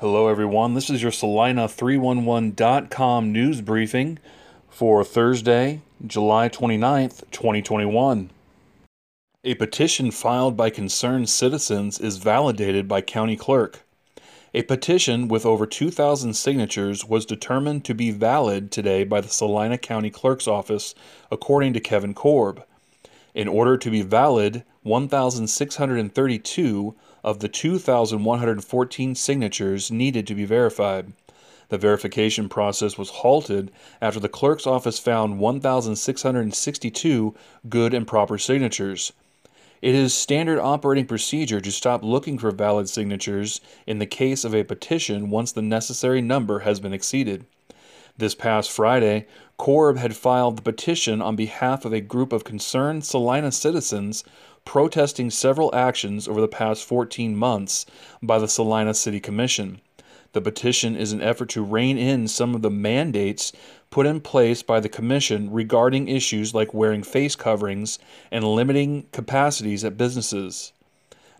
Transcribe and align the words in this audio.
Hello, 0.00 0.28
everyone. 0.28 0.72
This 0.72 0.88
is 0.88 1.02
your 1.02 1.12
Salina311.com 1.12 3.32
news 3.32 3.60
briefing 3.60 4.18
for 4.70 5.04
Thursday, 5.04 5.82
July 6.06 6.48
29th, 6.48 7.30
2021. 7.30 8.30
A 9.44 9.54
petition 9.56 10.10
filed 10.10 10.56
by 10.56 10.70
concerned 10.70 11.28
citizens 11.28 11.98
is 11.98 12.16
validated 12.16 12.88
by 12.88 13.02
county 13.02 13.36
clerk. 13.36 13.80
A 14.54 14.62
petition 14.62 15.28
with 15.28 15.44
over 15.44 15.66
2,000 15.66 16.32
signatures 16.32 17.04
was 17.04 17.26
determined 17.26 17.84
to 17.84 17.92
be 17.92 18.10
valid 18.10 18.72
today 18.72 19.04
by 19.04 19.20
the 19.20 19.28
Saline 19.28 19.76
County 19.76 20.08
Clerk's 20.08 20.48
Office, 20.48 20.94
according 21.30 21.74
to 21.74 21.80
Kevin 21.80 22.14
Korb. 22.14 22.64
In 23.34 23.48
order 23.48 23.76
to 23.76 23.90
be 23.90 24.00
valid, 24.00 24.64
1,632 24.82 26.94
of 27.22 27.40
the 27.40 27.48
2,114 27.48 29.14
signatures 29.14 29.90
needed 29.90 30.26
to 30.26 30.34
be 30.34 30.44
verified. 30.44 31.12
The 31.68 31.78
verification 31.78 32.48
process 32.48 32.98
was 32.98 33.10
halted 33.10 33.70
after 34.00 34.18
the 34.18 34.28
clerk's 34.28 34.66
office 34.66 34.98
found 34.98 35.38
1,662 35.38 37.34
good 37.68 37.94
and 37.94 38.06
proper 38.06 38.38
signatures. 38.38 39.12
It 39.82 39.94
is 39.94 40.12
standard 40.12 40.58
operating 40.58 41.06
procedure 41.06 41.60
to 41.60 41.72
stop 41.72 42.02
looking 42.02 42.38
for 42.38 42.50
valid 42.50 42.88
signatures 42.88 43.60
in 43.86 43.98
the 43.98 44.06
case 44.06 44.44
of 44.44 44.54
a 44.54 44.64
petition 44.64 45.30
once 45.30 45.52
the 45.52 45.62
necessary 45.62 46.20
number 46.20 46.60
has 46.60 46.80
been 46.80 46.92
exceeded. 46.92 47.46
This 48.16 48.34
past 48.34 48.70
Friday, 48.70 49.26
Korb 49.60 49.98
had 49.98 50.16
filed 50.16 50.56
the 50.56 50.62
petition 50.62 51.20
on 51.20 51.36
behalf 51.36 51.84
of 51.84 51.92
a 51.92 52.00
group 52.00 52.32
of 52.32 52.44
concerned 52.44 53.04
Salina 53.04 53.52
citizens 53.52 54.24
protesting 54.64 55.28
several 55.28 55.70
actions 55.74 56.26
over 56.26 56.40
the 56.40 56.48
past 56.48 56.82
14 56.86 57.36
months 57.36 57.84
by 58.22 58.38
the 58.38 58.48
Salina 58.48 58.94
City 58.94 59.20
Commission. 59.20 59.82
The 60.32 60.40
petition 60.40 60.96
is 60.96 61.12
an 61.12 61.20
effort 61.20 61.50
to 61.50 61.62
rein 61.62 61.98
in 61.98 62.26
some 62.26 62.54
of 62.54 62.62
the 62.62 62.70
mandates 62.70 63.52
put 63.90 64.06
in 64.06 64.22
place 64.22 64.62
by 64.62 64.80
the 64.80 64.88
Commission 64.88 65.52
regarding 65.52 66.08
issues 66.08 66.54
like 66.54 66.72
wearing 66.72 67.02
face 67.02 67.36
coverings 67.36 67.98
and 68.30 68.42
limiting 68.42 69.08
capacities 69.12 69.84
at 69.84 69.98
businesses. 69.98 70.72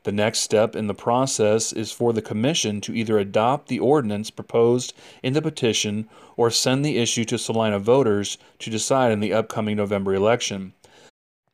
The 0.03 0.13
next 0.13 0.39
step 0.39 0.75
in 0.75 0.87
the 0.87 0.95
process 0.95 1.75
is 1.75 1.93
for 1.93 2.15
the 2.15 2.23
Commission 2.23 2.81
to 2.83 2.95
either 2.95 3.19
adopt 3.19 3.69
the 3.69 3.79
ordinance 3.79 4.31
proposed 4.31 4.95
in 5.23 5.35
the 5.35 5.43
petition 5.43 6.09
or 6.39 6.51
send 6.51 6.85
the 6.85 6.97
issue 6.97 7.27
to 7.27 7.37
Salina 7.37 7.79
voters 7.79 8.39
to 8.61 8.71
decide 8.71 9.13
in 9.13 9.21
the 9.21 9.35
upcoming 9.35 9.77
November 9.77 10.15
election. 10.15 10.73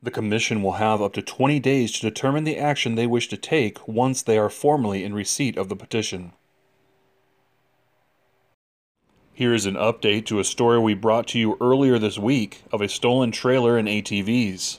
The 0.00 0.12
Commission 0.12 0.62
will 0.62 0.72
have 0.72 1.02
up 1.02 1.12
to 1.14 1.22
20 1.22 1.58
days 1.58 1.90
to 1.92 2.00
determine 2.02 2.44
the 2.44 2.58
action 2.58 2.94
they 2.94 3.08
wish 3.08 3.28
to 3.28 3.36
take 3.36 3.88
once 3.88 4.22
they 4.22 4.38
are 4.38 4.50
formally 4.50 5.02
in 5.02 5.12
receipt 5.12 5.56
of 5.56 5.68
the 5.68 5.74
petition. 5.74 6.32
Here 9.32 9.52
is 9.52 9.66
an 9.66 9.74
update 9.74 10.24
to 10.26 10.38
a 10.38 10.44
story 10.44 10.78
we 10.78 10.94
brought 10.94 11.26
to 11.28 11.38
you 11.38 11.58
earlier 11.60 11.98
this 11.98 12.18
week 12.18 12.62
of 12.72 12.80
a 12.80 12.88
stolen 12.88 13.32
trailer 13.32 13.76
and 13.76 13.88
ATVs. 13.88 14.78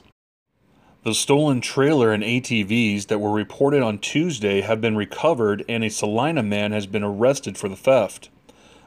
The 1.08 1.16
stolen 1.16 1.62
trailer 1.62 2.12
and 2.12 2.22
ATVs 2.22 3.08
that 3.08 3.20
were 3.20 3.32
reported 3.32 3.82
on 3.82 3.98
Tuesday 3.98 4.60
have 4.60 4.82
been 4.82 4.98
recovered 4.98 5.64
and 5.70 5.82
a 5.82 5.90
Salina 5.90 6.44
man 6.44 6.74
has 6.74 6.86
been 6.86 7.02
arrested 7.02 7.58
for 7.58 7.70
the 7.70 7.78
theft. 7.78 8.28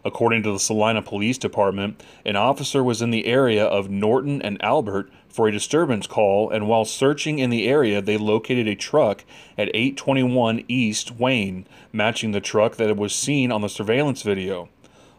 According 0.04 0.42
to 0.42 0.52
the 0.52 0.58
Salina 0.58 1.00
Police 1.00 1.38
Department, 1.38 2.04
an 2.26 2.36
officer 2.36 2.84
was 2.84 3.00
in 3.00 3.10
the 3.10 3.24
area 3.24 3.64
of 3.64 3.88
Norton 3.88 4.42
and 4.42 4.62
Albert 4.62 5.10
for 5.30 5.48
a 5.48 5.50
disturbance 5.50 6.06
call, 6.06 6.50
and 6.50 6.68
while 6.68 6.84
searching 6.84 7.38
in 7.38 7.48
the 7.48 7.66
area, 7.66 8.02
they 8.02 8.18
located 8.18 8.68
a 8.68 8.74
truck 8.74 9.24
at 9.56 9.70
821 9.72 10.62
East 10.68 11.18
Wayne, 11.18 11.66
matching 11.90 12.32
the 12.32 12.40
truck 12.42 12.76
that 12.76 12.94
was 12.98 13.14
seen 13.14 13.50
on 13.50 13.62
the 13.62 13.68
surveillance 13.70 14.20
video. 14.20 14.68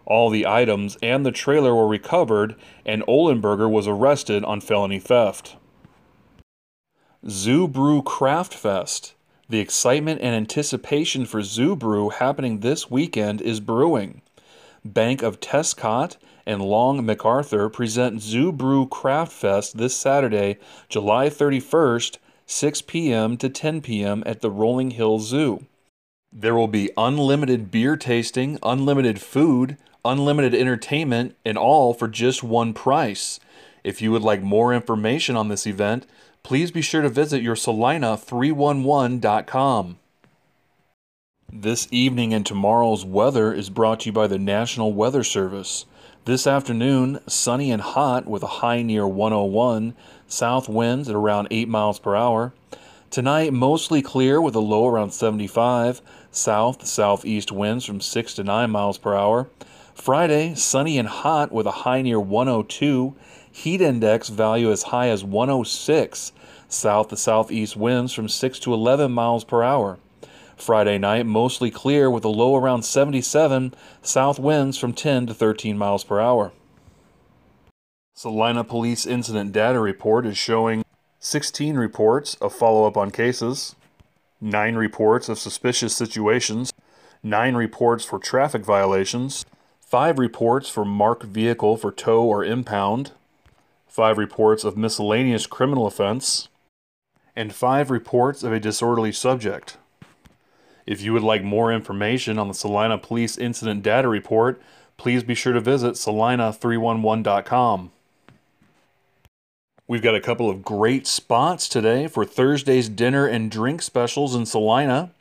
All 0.05 0.30
the 0.30 0.45
items 0.45 0.99
and 1.02 1.25
the 1.25 1.31
trailer 1.31 1.73
were 1.73 1.88
recovered, 1.88 2.53
and 2.86 3.02
Olenberger 3.08 3.67
was 3.67 3.87
arrested 3.87 4.45
on 4.45 4.61
felony 4.61 4.99
theft. 4.99 5.55
Zoo 7.30 7.67
Brew 7.67 8.02
Craft 8.02 8.52
Fest. 8.52 9.14
The 9.48 9.59
excitement 9.59 10.21
and 10.21 10.33
anticipation 10.33 11.26
for 11.26 11.43
Zoo 11.43 11.76
Brew 11.76 12.09
happening 12.09 12.61
this 12.61 12.89
weekend 12.89 13.42
is 13.42 13.59
brewing. 13.59 14.23
Bank 14.83 15.21
of 15.21 15.39
Tescott 15.39 16.17
and 16.48 16.64
Long 16.64 17.05
MacArthur 17.05 17.70
present 17.70 18.23
Zoo 18.23 18.52
Brew 18.52 18.87
Craft 18.87 19.32
Fest 19.32 19.77
this 19.77 19.95
Saturday, 19.95 20.58
July 20.89 21.30
31st, 21.30 22.17
6 22.48 22.82
p.m. 22.82 23.38
to 23.38 23.49
10 23.49 23.82
p.m. 23.82 24.23
at 24.26 24.42
the 24.42 24.49
Rolling 24.49 24.89
Hills 24.89 25.27
Zoo. 25.27 25.67
There 26.33 26.55
will 26.55 26.67
be 26.67 26.89
unlimited 26.98 27.70
beer 27.70 27.98
tasting, 27.98 28.58
unlimited 28.64 29.21
food, 29.21 29.77
unlimited 30.03 30.55
entertainment, 30.55 31.36
and 31.45 31.55
all 31.55 31.93
for 31.93 32.08
just 32.08 32.42
one 32.42 32.73
price. 32.73 33.39
If 33.83 34.02
you 34.02 34.11
would 34.11 34.23
like 34.23 34.42
more 34.42 34.73
information 34.73 35.36
on 35.36 35.49
this 35.49 35.67
event, 35.67 36.08
please 36.43 36.71
be 36.71 36.81
sure 36.81 37.02
to 37.02 37.09
visit 37.09 37.41
your 37.41 37.55
Salina311.com. 37.55 39.97
This 41.53 41.87
evening 41.91 42.33
and 42.33 42.45
tomorrow's 42.45 43.03
weather 43.03 43.53
is 43.53 43.69
brought 43.69 43.99
to 44.02 44.05
you 44.07 44.13
by 44.13 44.27
the 44.27 44.39
National 44.39 44.93
Weather 44.93 45.23
Service. 45.23 45.85
This 46.25 46.47
afternoon, 46.47 47.19
sunny 47.27 47.71
and 47.71 47.81
hot 47.81 48.25
with 48.25 48.43
a 48.43 48.61
high 48.61 48.83
near 48.83 49.07
101, 49.07 49.95
south 50.27 50.69
winds 50.69 51.09
at 51.09 51.15
around 51.15 51.47
8 51.52 51.67
miles 51.67 51.99
per 51.99 52.15
hour. 52.15 52.53
Tonight, 53.09 53.52
mostly 53.52 54.02
clear 54.02 54.39
with 54.39 54.55
a 54.55 54.59
low 54.59 54.87
around 54.87 55.11
75, 55.11 56.02
south 56.31 56.85
southeast 56.85 57.52
winds 57.52 57.83
from 57.83 57.99
6 57.99 58.33
to 58.35 58.43
9 58.43 58.71
miles 58.71 58.97
per 58.97 59.13
hour. 59.13 59.49
Friday, 59.93 60.55
sunny 60.55 60.97
and 60.97 61.09
hot 61.09 61.52
with 61.52 61.65
a 61.65 61.71
high 61.71 62.02
near 62.02 62.19
102, 62.19 63.13
heat 63.52 63.82
index 63.82 64.30
value 64.30 64.72
as 64.72 64.84
high 64.84 65.10
as 65.10 65.23
106, 65.23 66.32
south 66.70 67.10
to 67.10 67.17
southeast 67.17 67.76
winds 67.76 68.14
from 68.14 68.30
6 68.30 68.60
to 68.60 68.73
11 68.73 69.12
miles 69.12 69.44
per 69.44 69.64
hour. 69.64 70.00
Friday 70.56 70.98
night, 70.98 71.26
mostly 71.26 71.72
clear 71.72 72.10
with 72.10 72.23
a 72.23 72.30
low 72.30 72.56
around 72.56 72.84
77, 72.84 73.73
south 74.02 74.39
winds 74.39 74.78
from 74.78 74.94
10 74.94 75.28
to 75.28 75.34
13 75.34 75.78
miles 75.78 76.04
per 76.04 76.20
hour. 76.20 76.52
Salina 78.14 78.64
Police 78.64 79.08
Incident 79.08 79.52
Data 79.52 79.80
Report 79.80 80.26
is 80.26 80.38
showing 80.38 80.83
16 81.20 81.76
reports 81.76 82.36
of 82.36 82.54
follow 82.54 82.86
up 82.86 82.95
on 82.95 83.10
cases, 83.10 83.76
9 84.39 84.76
reports 84.76 85.30
of 85.30 85.39
suspicious 85.39 85.95
situations, 85.95 86.72
9 87.23 87.56
reports 87.56 88.06
for 88.06 88.20
traffic 88.20 88.64
violations, 88.64 89.45
5 89.80 90.20
reports 90.20 90.70
for 90.70 90.86
marked 90.86 91.23
vehicle 91.23 91.78
for 91.78 91.92
tow 91.92 92.23
or 92.23 92.45
impound, 92.45 93.12
5 93.91 94.17
reports 94.17 94.63
of 94.63 94.77
miscellaneous 94.77 95.45
criminal 95.45 95.85
offense, 95.85 96.47
and 97.35 97.53
5 97.53 97.91
reports 97.91 98.41
of 98.41 98.53
a 98.53 98.59
disorderly 98.59 99.11
subject. 99.11 99.75
If 100.85 101.02
you 101.02 101.11
would 101.11 101.23
like 101.23 101.43
more 101.43 101.73
information 101.73 102.39
on 102.39 102.47
the 102.47 102.53
Salina 102.53 102.97
Police 102.97 103.37
Incident 103.37 103.83
Data 103.83 104.07
Report, 104.07 104.61
please 104.95 105.23
be 105.23 105.35
sure 105.35 105.52
to 105.52 105.59
visit 105.59 105.95
salina311.com. 105.95 107.91
We've 109.89 110.02
got 110.02 110.15
a 110.15 110.21
couple 110.21 110.49
of 110.49 110.63
great 110.63 111.05
spots 111.05 111.67
today 111.67 112.08
for 112.08 112.23
Thursday's 112.23 112.87
dinner 112.87 113.27
and 113.27 113.52
drink 113.52 113.81
specials 113.81 114.35
in 114.35 114.45
Salina. 114.45 115.11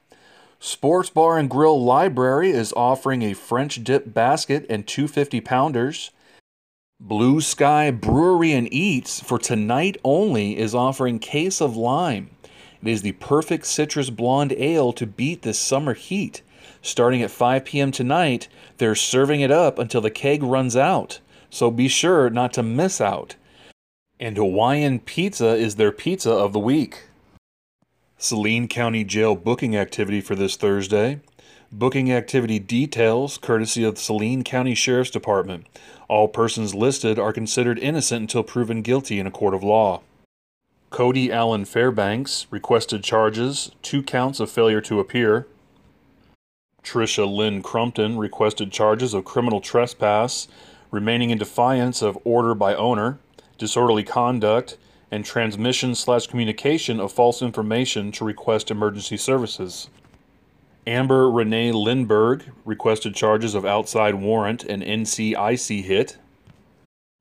Sports 0.60 1.10
Bar 1.10 1.38
and 1.38 1.50
Grill 1.50 1.82
Library 1.82 2.52
is 2.52 2.72
offering 2.74 3.22
a 3.22 3.34
French 3.34 3.82
dip 3.82 4.14
basket 4.14 4.64
and 4.70 4.86
250 4.86 5.40
pounders. 5.40 6.12
Blue 7.02 7.40
Sky 7.40 7.90
Brewery 7.90 8.52
and 8.52 8.70
Eats 8.70 9.20
for 9.20 9.38
tonight 9.38 9.96
only 10.04 10.58
is 10.58 10.74
offering 10.74 11.18
case 11.18 11.62
of 11.62 11.74
lime. 11.74 12.28
It 12.82 12.90
is 12.90 13.00
the 13.00 13.12
perfect 13.12 13.64
citrus 13.64 14.10
blonde 14.10 14.52
ale 14.52 14.92
to 14.92 15.06
beat 15.06 15.40
this 15.40 15.58
summer 15.58 15.94
heat. 15.94 16.42
Starting 16.82 17.22
at 17.22 17.30
5 17.30 17.64
p.m. 17.64 17.90
tonight, 17.90 18.48
they're 18.76 18.94
serving 18.94 19.40
it 19.40 19.50
up 19.50 19.78
until 19.78 20.02
the 20.02 20.10
keg 20.10 20.42
runs 20.42 20.76
out, 20.76 21.20
so 21.48 21.70
be 21.70 21.88
sure 21.88 22.28
not 22.28 22.52
to 22.52 22.62
miss 22.62 23.00
out. 23.00 23.36
And 24.20 24.36
Hawaiian 24.36 24.98
Pizza 24.98 25.54
is 25.54 25.76
their 25.76 25.92
pizza 25.92 26.30
of 26.30 26.52
the 26.52 26.58
week. 26.58 27.04
Saline 28.18 28.68
County 28.68 29.04
Jail 29.04 29.36
booking 29.36 29.74
activity 29.74 30.20
for 30.20 30.34
this 30.34 30.54
Thursday. 30.54 31.20
Booking 31.72 32.10
activity 32.10 32.58
details 32.58 33.38
courtesy 33.38 33.84
of 33.84 33.96
Saline 33.96 34.42
County 34.42 34.74
Sheriff's 34.74 35.10
Department. 35.10 35.68
All 36.08 36.26
persons 36.26 36.74
listed 36.74 37.16
are 37.16 37.32
considered 37.32 37.78
innocent 37.78 38.22
until 38.22 38.42
proven 38.42 38.82
guilty 38.82 39.20
in 39.20 39.26
a 39.28 39.30
court 39.30 39.54
of 39.54 39.62
law. 39.62 40.02
Cody 40.90 41.30
Allen 41.30 41.64
Fairbanks 41.64 42.48
requested 42.50 43.04
charges, 43.04 43.70
two 43.82 44.02
counts 44.02 44.40
of 44.40 44.50
failure 44.50 44.80
to 44.80 44.98
appear. 44.98 45.46
Tricia 46.82 47.24
Lynn 47.24 47.62
Crumpton 47.62 48.18
requested 48.18 48.72
charges 48.72 49.14
of 49.14 49.24
criminal 49.24 49.60
trespass, 49.60 50.48
remaining 50.90 51.30
in 51.30 51.38
defiance 51.38 52.02
of 52.02 52.18
order 52.24 52.52
by 52.52 52.74
owner, 52.74 53.20
disorderly 53.58 54.02
conduct, 54.02 54.76
and 55.12 55.24
transmission 55.24 55.94
slash 55.94 56.26
communication 56.26 56.98
of 56.98 57.12
false 57.12 57.40
information 57.40 58.10
to 58.10 58.24
request 58.24 58.72
emergency 58.72 59.16
services. 59.16 59.88
Amber 60.86 61.30
Renee 61.30 61.72
Lindbergh 61.72 62.44
requested 62.64 63.14
charges 63.14 63.54
of 63.54 63.66
outside 63.66 64.14
warrant 64.14 64.64
and 64.64 64.82
NCIC 64.82 65.84
hit. 65.84 66.16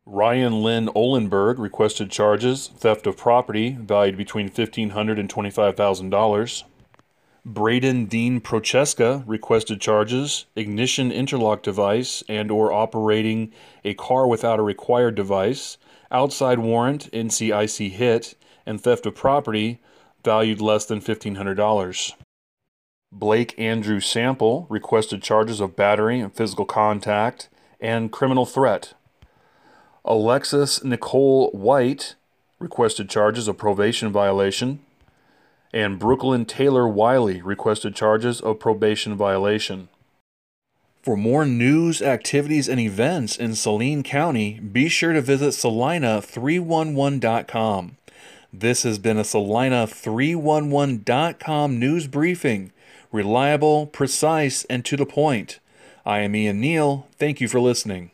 Ryan 0.05 0.63
Lynn 0.63 0.87
Olenberg 0.95 1.59
requested 1.59 2.09
charges 2.09 2.69
theft 2.69 3.05
of 3.05 3.17
property 3.17 3.77
valued 3.79 4.17
between 4.17 4.49
$1,500 4.49 5.19
and 5.19 5.29
$25,000. 5.29 6.63
Braden 7.45 8.05
Dean 8.05 8.41
Procheska 8.41 9.23
requested 9.27 9.81
charges 9.81 10.45
ignition 10.55 11.11
interlock 11.11 11.61
device 11.61 12.23
and 12.29 12.49
or 12.49 12.71
operating 12.71 13.51
a 13.83 13.93
car 13.93 14.25
without 14.25 14.59
a 14.59 14.63
required 14.63 15.15
device, 15.15 15.77
outside 16.11 16.59
warrant, 16.59 17.11
NCIC 17.11 17.91
hit, 17.91 18.35
and 18.65 18.81
theft 18.81 19.05
of 19.05 19.15
property 19.15 19.79
valued 20.23 20.61
less 20.61 20.85
than 20.85 21.01
$1,500. 21.01 22.13
Blake 23.11 23.55
Andrew 23.57 23.99
Sample 23.99 24.67
requested 24.69 25.21
charges 25.21 25.59
of 25.59 25.75
battery 25.75 26.19
and 26.19 26.33
physical 26.33 26.65
contact 26.65 27.49
and 27.79 28.11
criminal 28.11 28.45
threat. 28.45 28.93
Alexis 30.05 30.83
Nicole 30.83 31.49
White 31.51 32.15
requested 32.59 33.09
charges 33.09 33.47
of 33.47 33.57
probation 33.57 34.11
violation 34.11 34.79
and 35.73 35.99
Brooklyn 35.99 36.45
Taylor 36.45 36.87
Wiley 36.87 37.41
requested 37.41 37.95
charges 37.95 38.41
of 38.41 38.59
probation 38.59 39.15
violation. 39.15 39.89
For 41.01 41.15
more 41.15 41.45
news, 41.45 42.01
activities, 42.01 42.67
and 42.67 42.77
events 42.79 43.37
in 43.37 43.55
Saline 43.55 44.03
County, 44.03 44.59
be 44.59 44.89
sure 44.89 45.13
to 45.13 45.21
visit 45.21 45.51
Salina311.com. 45.51 47.95
This 48.51 48.81
has 48.83 48.97
been 48.97 49.17
a 49.17 49.23
Salina311.com 49.23 51.79
news 51.79 52.07
briefing. 52.07 52.71
Reliable, 53.11 53.87
precise, 53.87 54.63
and 54.65 54.85
to 54.85 54.95
the 54.97 55.05
point. 55.05 55.59
I 56.05 56.19
am 56.19 56.35
Ian 56.35 56.59
Neal. 56.59 57.07
Thank 57.17 57.41
you 57.41 57.47
for 57.47 57.59
listening. 57.59 58.11